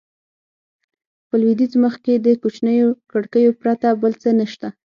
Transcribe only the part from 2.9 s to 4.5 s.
کړکیو پرته بل څه نه